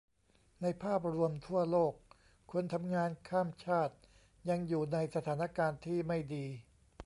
[0.61, 1.95] ในภาพรวมทั่วโลก
[2.51, 3.95] คนทำงานข้ามชาติ
[4.49, 6.45] ยังอยู่ในสถานการณ์ที่ไม่ดี